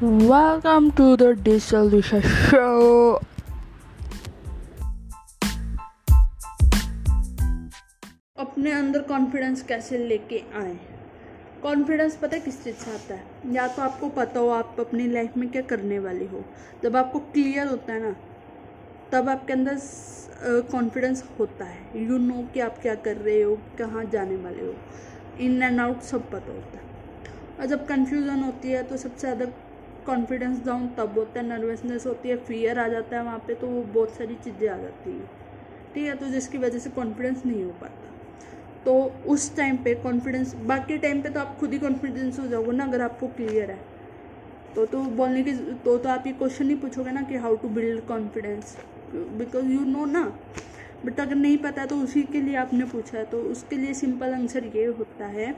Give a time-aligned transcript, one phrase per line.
[0.00, 3.18] Welcome to the Diesel Show.
[8.38, 10.78] अपने अंदर confidence कैसे लेके आए?
[11.62, 13.54] कॉन्फिडेंस पता है किस चीज़ से आता है?
[13.54, 16.44] या तो आपको पता हो आप अपनी लाइफ में क्या करने वाले हो।
[16.82, 18.14] जब आपको क्लियर होता है ना,
[19.12, 19.80] तब आपके अंदर
[20.72, 24.74] कॉन्फिडेंस होता है। यू नो कि आप क्या कर रहे हो, कहाँ जाने वाले हो।
[25.40, 26.86] इन एंड आउट सब पता होता है।
[27.60, 29.46] और जब कन्फ्यूज़न होती है तो सबसे ज़्यादा
[30.08, 33.66] कॉन्फिडेंस डाउन तब होता है नर्वसनेस होती है फियर आ जाता है वहाँ पे तो
[33.66, 35.26] वो बहुत सारी चीज़ें आ जाती हैं।
[35.94, 38.14] ठीक है तो जिसकी वजह से कॉन्फिडेंस नहीं हो पाता।
[38.86, 38.94] तो
[39.26, 42.84] उस टाइम पे कॉन्फिडेंस बाकी टाइम पे तो आप खुद ही कॉन्फिडेंस हो जाओगे ना,
[42.84, 43.80] अगर आपको क्लियर है।
[44.76, 45.52] तो तो बोलने की
[45.84, 48.76] तो तो आप ये क्वेश्चन ही पूछोगे ना कि how to build confidence
[49.12, 50.22] because you know ना
[51.04, 54.34] बट अगर नहीं पता तो उसी के लिए आपने पूछा है। तो उसके लिए सिंपल
[54.34, 55.54] आंसर ये होता है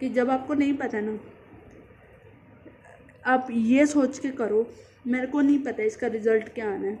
[0.00, 1.18] कि जब आपको नहीं पता ना
[3.28, 4.66] आप ये सोच के करो,
[5.06, 6.98] मेरे को नहीं पता इसका रिज़ल्ट क्या आना है।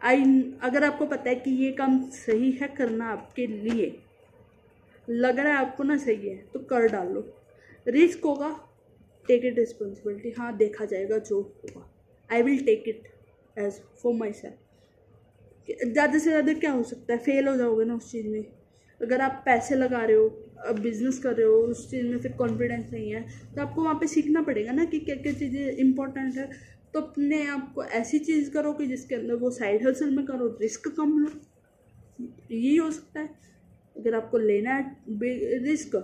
[0.00, 0.24] आई
[0.62, 3.94] अगर आपको पता है कि ये काम सही है करना आपके लिए,
[5.08, 7.24] लग रहा है आपको ना सही है तो कर डालो।
[7.86, 8.48] रिस्क होगा
[9.28, 11.86] टेक इट रिस्पॉन्सिबिलिटी हाँ देखा जाएगा जो होगा।
[12.30, 13.08] I will take it
[13.56, 14.68] as for myself
[15.84, 17.18] ज़्यादा से ज़्यादा क्या हो सकता है?
[17.18, 18.44] फेल हो जाओगे ना उस चीज़ में।
[19.00, 22.92] अगर आप पैसे लगा रहे हो बिज़नेस कर रहे हो, उस चीज़ में फिर कॉन्फिडेंस
[22.92, 23.22] नहीं है
[23.54, 26.48] तो आपको वहाँ पे सीखना पड़ेगा ना कि क्या क्या चीज़ें इंपॉर्टेंट है।
[26.94, 30.46] तो अपने आप को ऐसी चीज़ करो कि जिसके अंदर वो साइड हसल में करो
[30.60, 31.30] रिस्क कम लो।
[32.50, 33.28] यही हो सकता है।
[33.96, 35.96] अगर आपको लेना है रिस्क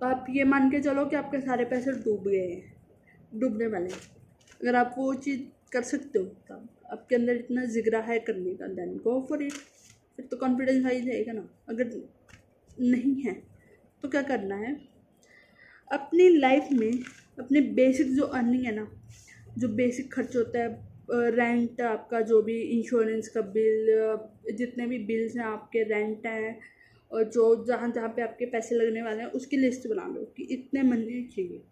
[0.00, 2.62] तो आप ये मान के चलो कि आपके सारे पैसे डूब गए हैं,
[3.34, 4.00] डूबने वाले हैं।
[4.60, 5.40] अगर आप वो चीज़
[5.72, 9.52] कर सकते हो, तब आपके अंदर इतना जिगरा है करने का देन गो फॉर इट
[10.16, 11.90] फिर तो कॉन्फिडेंस आ ही जाएगा ना। अगर
[12.78, 13.34] नहीं है
[14.02, 14.76] तो क्या करना है?
[15.90, 16.92] अपनी लाइफ में
[17.38, 18.86] अपने बेसिक जो अर्निंग है ना,
[19.58, 20.84] जो बेसिक खर्च होता है
[21.30, 26.58] रेंट आपका जो भी इंश्योरेंस का बिल जितने भी बिल्स हैं आपके रेंट हैं,
[27.10, 30.42] और जो जहाँ जहाँ पे आपके पैसे लगने वाले हैं, उसकी लिस्ट बना लो कि
[30.54, 31.62] इतने मनी चाहिए।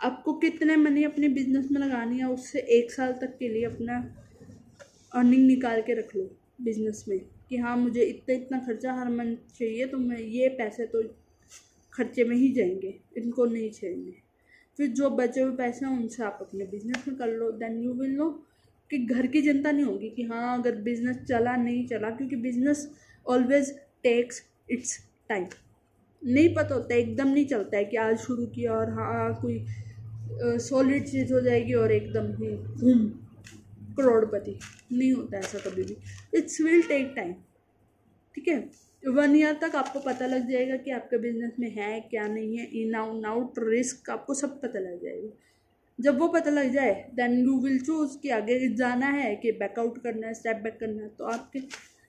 [0.00, 3.98] आपको कितने मनी अपने बिज़नेस में लगानी है, उससे एक साल तक के लिए अपना
[5.12, 7.20] अर्निंग निकाल के रख लो बिज़नेस में।
[7.50, 11.02] कि हाँ मुझे इतना इतना खर्चा हर मंथ चाहिए तो मैं ये पैसे तो
[11.92, 14.14] खर्चे में ही जाएँगे, इनको नहीं चाहिए।
[14.78, 17.92] फिर जो बचे हुए पैसे हैं, उनसे आप अपने बिज़नेस में कर लो देन यू
[17.92, 18.28] विल नो
[18.90, 22.88] कि घर की चिंता नहीं होगी कि हाँ अगर बिज़नेस चला, नहीं चला, क्योंकि business
[23.26, 23.70] always
[24.02, 25.46] takes its time
[26.22, 29.64] नहीं पता होता, एकदम नहीं चलता है कि आज शुरू किया और हाँ कोई
[30.60, 33.06] सॉलिड चीज़ हो जाएगी और एकदम ही घूम
[33.96, 34.58] करोड़पति।
[34.92, 35.96] नहीं होता ऐसा कभी भी।
[36.34, 37.32] इट्स विल टेक टाइम
[38.34, 38.58] ठीक है?
[39.02, 42.66] वन ईयर तक आपको पता लग जाएगा कि आपके बिज़नेस में है क्या नहीं है।
[42.80, 45.30] इन आउट आउट रिस्क आपको सब पता लग जाएगा।
[45.98, 50.02] जब वो पता लग जाए देन यू विल चूज़ कि आगे जाना है कि बैकआउट
[50.02, 51.60] करना है स्टेप बैक करना है तो आपके,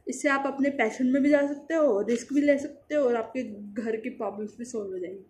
[0.08, 3.16] इससे आप अपने पैशन में भी जा सकते हो रिस्क भी ले सकते हो और
[3.16, 3.44] आपके
[3.82, 5.26] घर की प्रॉब्लम्स भी सॉल्व हो जाएँगी।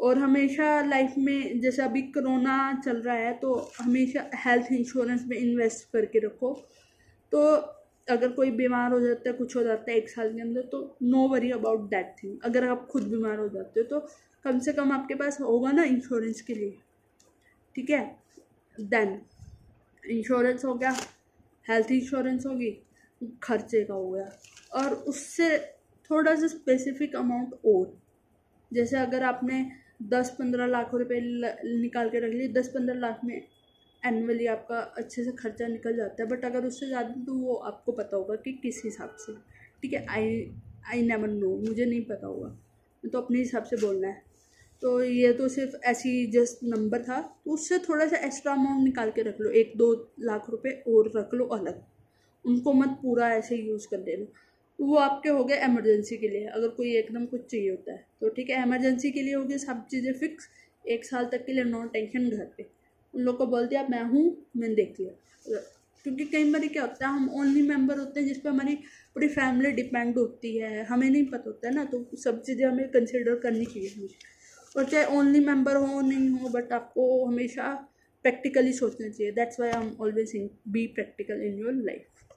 [0.00, 5.36] और हमेशा लाइफ में जैसे अभी कोरोना चल रहा है तो हमेशा हेल्थ इंश्योरेंस में
[5.36, 6.52] इन्वेस्ट करके रखो।
[7.32, 7.40] तो
[8.08, 10.96] अगर कोई बीमार हो जाता है, कुछ हो जाता है एक साल के अंदर तो
[11.02, 14.06] no worry about that thing अगर आप खुद बीमार हो जाते हो तो
[14.44, 16.78] कम से कम आपके पास होगा ना इंश्योरेंस के लिए।
[17.76, 18.04] ठीक है?
[18.78, 19.20] देन
[20.02, 20.94] इंश्योरेंस हो गया
[21.66, 22.70] हेल्थ इंश्योरेंस होगी,
[23.42, 24.30] खर्चे का हो गया।
[24.74, 25.58] और उससे
[26.10, 27.98] थोड़ा सा स्पेसिफिक अमाउंट और।
[28.72, 29.60] जैसे अगर आपने
[30.00, 31.20] दस पंद्रह लाख रुपए
[31.80, 33.34] निकाल के रख लिए। दस पंद्रह लाख में
[34.02, 37.92] एनुअली आपका अच्छे से खर्चा निकल जाता है। बट अगर उससे ज़्यादा तो वो आपको
[37.92, 39.32] पता होगा कि किस हिसाब से।
[39.82, 40.04] ठीक है?
[40.06, 40.50] आई
[40.92, 42.48] आई नेवर नो मुझे नहीं पता होगा।
[43.04, 44.22] तो अपने हिसाब से बोलना है।
[44.82, 49.10] तो ये तो सिर्फ़ ऐसी जस्ट नंबर था। तो उससे थोड़ा सा एक्स्ट्रा अमाउंट निकाल
[49.10, 51.82] के रख लो। एक दो लाख रुपए और रख लो अलग।
[52.44, 54.24] उनको मत पूरा ऐसे यूज़ कर देना
[54.80, 58.28] वो आपके हो गए एमरजेंसी के लिए, अगर कोई एकदम कुछ चाहिए होता है। तो
[58.28, 60.48] ठीक है एमरजेंसी के लिए हो गई सब चीज़ें फिक्स
[60.84, 62.66] एक साल तक के लिए नो टेंशन घर पे।
[63.14, 64.24] उन लोग को बोल दिया मैं हूँ,
[64.56, 65.60] मैंने देख लिया।
[66.06, 68.74] क्योंकि कई बार क्या होता है, हम ओनली मेंबर होते हैं जिस पर हमारी
[69.14, 72.88] पूरी फैमिली डिपेंड होती है, हमें नहीं पता होता है ना तो सब चीज़ें हमें
[72.90, 74.28] कंसिडर करनी चाहिए हमेशा।
[74.74, 77.72] और चाहे ओनली मेंबर हो, नहीं हो बट आपको हमेशा
[78.24, 80.32] प्रैक्टिकली सोचना चाहिए। That's why I am always
[80.68, 82.34] be practical in your life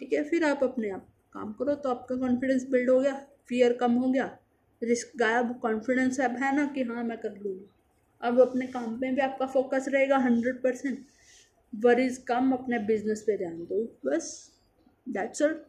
[0.00, 3.14] ठीक है, फिर आप अपने आप काम करो तो आपका कॉन्फिडेंस बिल्ड हो गया
[3.48, 4.24] फियर कम हो गया।
[4.82, 9.10] रिस्क गायब कॉन्फिडेंस अब है ना कि हाँ मैं कर लूँगा। अब अपने काम पे
[9.12, 11.04] भी आपका फोकस रहेगा हंड्रेड परसेंट
[11.72, 14.30] वरीज कम, अपने बिज़नेस पे ध्यान दो। बस
[15.08, 15.60] दैट्स ऑल